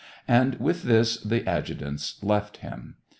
[0.41, 2.95] And with this the adjutants left him.